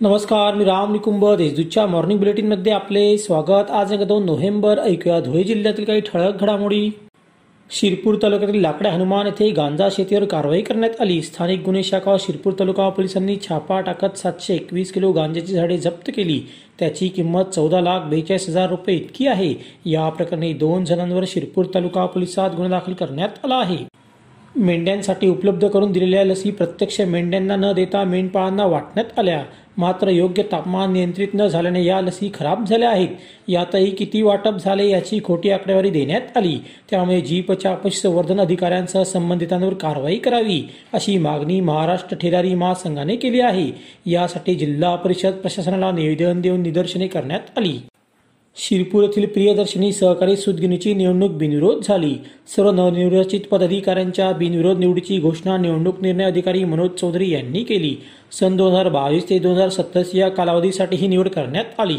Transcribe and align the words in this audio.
नमस्कार 0.00 0.54
मी 0.54 0.64
राम 0.64 0.92
निकुंभ 0.92 1.24
देशदूतच्या 1.38 1.86
मॉर्निंग 1.86 2.18
बुलेटिनमध्ये 2.18 2.72
आपले 2.72 3.16
स्वागत. 3.18 3.70
आज 3.70 3.92
एक 3.92 4.00
दोन 4.06 4.24
नोव्हेंबर 4.26 4.78
ऐकूया 4.78 5.18
धुळे 5.20 5.42
जिल्ह्यातील 5.44 5.84
काही 5.84 6.00
ठळक 6.00 6.40
घडामोडी. 6.40 6.90
शिरपूर 7.70 8.16
तालुक्यातील 8.22 8.60
लाकडे 8.60 8.88
हनुमान 8.88 9.26
येथे 9.26 9.50
गांजा 9.50 9.88
शेतीवर 9.92 10.24
कारवाई 10.24 10.60
करण्यात 10.60 11.00
आली. 11.00 11.20
स्थानिक 11.22 11.64
गुन्हे 11.64 11.82
शाखा 11.82 12.16
शिरपूर 12.20 12.52
तालुका 12.58 12.88
पोलिसांनी 12.88 13.36
छापा 13.48 13.80
टाकत 13.80 14.18
सातशे 14.18 14.54
एकवीस 14.54 14.92
किलो 14.92 15.12
गांजाची 15.12 15.52
झाडे 15.52 15.78
जप्त 15.78 16.10
केली. 16.16 16.40
त्याची 16.78 17.08
किंमत 17.08 17.54
चौदा 17.54 17.80
लाख 17.80 18.08
बेचाळीस 18.10 18.48
हजार 18.48 18.68
रुपये 18.70 18.96
इतकी 18.96 19.26
आहे. 19.26 19.54
या 19.86 20.08
प्रकरणी 20.08 20.52
दोन 20.52 20.84
जणांवर 20.84 21.24
शिरपूर 21.26 21.66
तालुका 21.74 22.06
पोलिसात 22.06 22.50
गुन्हा 22.50 22.78
दाखल 22.78 22.92
करण्यात 22.92 23.44
आला 23.44 23.54
आहे. 23.54 23.84
मेंढ्यांसाठी 24.56 25.28
उपलब्ध 25.28 25.68
करून 25.68 25.92
दिलेल्या 25.92 26.24
लसी 26.24 26.50
प्रत्यक्ष 26.50 27.00
मेंढ्यांना 27.00 27.56
न 27.56 27.72
देता 27.72 28.04
मेंढपाळांना 28.04 28.66
वाटण्यात 28.66 29.18
आल्या. 29.18 29.44
मात्र 29.78 30.08
योग्य 30.08 30.42
तापमान 30.42 30.92
नियंत्रित 30.92 31.28
न 31.34 31.46
झाल्याने 31.46 31.84
या 31.84 32.00
लसी 32.00 32.30
खराब 32.34 32.64
झाल्या 32.64 32.90
आहेत. 32.90 33.08
यातही 33.48 33.90
किती 33.90 34.22
वाटप 34.22 34.54
झाले 34.64 34.88
याची 34.88 35.20
खोटी 35.24 35.50
आकडेवारी 35.50 35.90
देण्यात 35.90 36.36
आली. 36.36 36.58
त्यामुळे 36.90 37.20
जीपच्या 37.20 37.74
पशुसंवर्धन 37.74 38.40
अधिकाऱ्यांसह 38.40 39.02
संबंधितांवर 39.02 39.74
कारवाई 39.74 40.16
करावी 40.16 40.70
अशी 40.92 41.18
मागणी 41.18 41.60
महाराष्ट्र 41.60 42.16
ठेरारी 42.16 42.54
महासंघाने 42.54 43.16
केली 43.16 43.40
आहे. 43.40 43.70
यासाठी 44.06 44.54
जिल्हा 44.54 44.96
परिषद 44.96 45.32
प्रशासनाला 45.32 45.92
निवेदन 45.92 46.40
देऊन 46.40 46.60
निदर्शने 46.60 47.06
करण्यात 47.06 47.58
आली. 47.58 47.78
शिरपूर 48.56 49.02
येथील 49.02 49.26
प्रियदर्शनी 49.26 49.92
सहकारी 49.92 50.36
सुदगिनीची 50.36 50.94
निवडणूक 50.94 51.30
बिनविरोध 51.30 51.82
झाली. 51.84 52.14
सर्व 52.56 52.70
नवनिर्वाचित 52.70 53.40
पदाधिकाऱ्यांच्या 53.50 54.32
बिनविरोध 54.32 54.78
निवडीची 54.78 55.18
घोषणा 55.20 55.56
निवडणूक 55.56 56.00
निर्णय 56.00 56.24
अधिकारी 56.24 56.64
मनोज 56.64 56.90
चौधरी 56.90 57.30
यांनी 57.30 57.62
केली. 57.62 57.96
सन 58.32 58.56
दोन 58.56 58.72
हजार 58.72 58.88
बावीस 58.88 59.28
ते 59.28 59.38
दोन 59.38 59.52
हजार 59.52 59.68
सत्तावीस 59.68 60.14
या 60.14 60.28
कालावधीसाठी 60.28 60.96
ही 60.96 61.06
निवड 61.06 61.28
करण्यात 61.28 61.80
आली. 61.80 61.98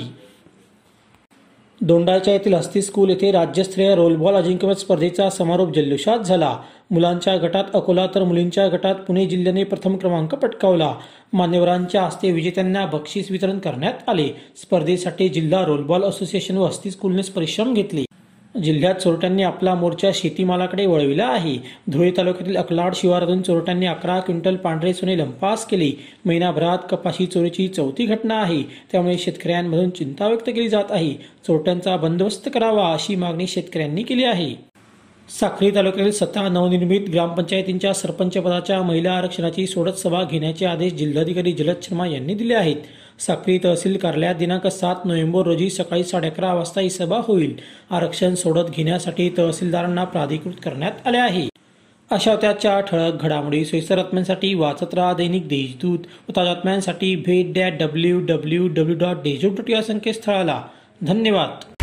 दोंडाच्या 1.81 2.34
येथील 2.34 2.54
हस्ती 2.54 2.81
स्कूल 2.81 3.09
येथे 3.09 3.31
राज्यस्तरीय 3.31 3.95
रोलबॉल 3.95 4.36
अजिंक्यपद 4.36 4.76
स्पर्धेचा 4.76 5.30
समारोप 5.30 5.76
जल्लोषात 5.76 6.20
झाला. 6.20 6.58
मुलांच्या 6.92 7.38
गटात 7.38 7.64
अकोला 7.73 8.08
तर 8.16 8.23
मुलींच्या 8.23 8.68
गटात 8.68 8.95
पुणे 8.95 9.26
जिल्ह्याने 9.26 9.64
प्रथम 9.64 9.98
क्रमांक 9.98 10.36
पटकावला. 10.36 10.96
मान्यवरांच्या 11.34 12.02
हस्ते 12.02 12.31
विजेत्यांना 12.31 12.86
बक्षीस 12.86 13.31
वितरण 13.31 13.59
करण्यात 13.59 14.09
आले. 14.09 14.28
स्पर्धेसाठी 14.62 15.30
जिल्हा 15.30 15.66
रोलबॉल 15.66 16.03
असोसिएशन 16.03 16.58
व 16.58 16.66
हस्ती 16.66 16.92
स्कूलने 16.92 17.31
परिश्रम 17.36 17.73
घेतले. 17.73 18.06
जिल्ह्यात 18.64 18.95
चोरट्यांनी 18.95 19.44
आपला 19.44 19.75
मोर्चा 19.75 20.09
शेतीमालाकडे 20.14 20.86
वळविला 20.86 21.25
आहे. 21.28 21.58
धुळे 21.88 22.11
तालुक्यातील 22.17 22.58
अकलाड 22.58 22.94
शिवारातून 22.95 23.42
चोरट्यांनी 23.42 23.86
अकरा 23.86 24.20
क्विंटल 24.20 24.56
पांढरे 24.56 24.94
सोने 24.94 25.17
लंपास 25.17 25.66
केले. 25.66 25.92
महिनाभरात 26.25 26.78
कपाशी 26.89 27.25
चोरीची 27.25 27.67
चौथी 27.67 28.06
घटना 28.06 28.36
आहे. 28.36 28.64
त्यामुळे 28.64 29.17
शेतकऱ्यांमधून 29.17 29.89
चिंता 29.89 30.28
व्यक्त 30.28 30.47
केली 30.47 30.70
जात 30.70 30.84
आहे. 30.89 31.14
चोरट्यांचा 31.47 31.97
बंदोबस्त 31.97 32.50
करावा 32.53 32.94
अशी 32.94 33.16
मागणी 33.16 33.47
शेतकऱ्यांनी 33.47 34.03
केली 34.03 34.23
आहे. 34.23 34.75
साखरी 35.40 35.72
तालुक्यातील 35.75 36.12
सतरा 36.12 36.50
नवनिर्मित 36.50 37.02
ग्रामपंचायतींच्या 37.14 37.94
सरपंच 37.94 38.38
पदाच्या 38.38 38.81
महिला 38.81 39.12
आरक्षणाची 39.12 39.67
सोडत 39.67 39.94
सभा 39.94 40.23
घेण्याचे 40.23 40.66
आदेश 40.66 40.94
जिल्हाधिकारी 40.94 41.52
जलद 41.52 41.75
शर्मा 41.84 42.08
यांनी 42.08 42.34
दिले 42.34 42.53
आहेत. 42.53 42.75
साक्री 43.20 43.60
तहसील 43.64 43.98
कार्यालयात 43.98 44.36
दिनांक 44.36 44.68
सात 44.68 44.96
नोव्हेंबर 45.06 45.42
रोजी 45.42 45.70
सकाळी 45.70 46.04
साडे 46.04 46.28
अकरा 46.28 46.54
वाजता 46.54 46.82
ही 46.82 46.90
सभा 46.90 47.22
होईल. 47.24 47.56
आरक्षण 47.92 48.36
सोडत 48.36 48.70
घेण्यासाठी 48.70 49.30
तहसीलदारांना 49.38 50.04
प्राधिकृत 50.04 50.54
करण्यात 50.64 51.08
आले 51.08 51.18
आहे. 51.18 51.50
अशा 52.12 52.36
त्याच्या 52.36 52.80
ठळक 52.80 53.22
घडामोडी. 53.22 53.66
सोयीस्कर 53.66 53.96
बातम्यांसाठी 53.96 54.54
वाचत 54.54 54.94
राहा 54.94 55.14
दैनिक 55.14 55.48
देशदूत. 55.48 56.00
व 56.30 56.32
ताज्या 56.36 56.54
बातम्यांसाठी 56.54 57.16
भेट 57.16 57.54
द्या 57.54 57.70
W 57.70 58.20
W 58.20 58.68
W 58.68 58.98
dot 58.98 59.16
Deshdoot 59.16 59.52
dot 59.52 59.70
या 59.70 59.82
संकेतस्थळाला. 59.82 60.62
धन्यवाद. 61.02 61.75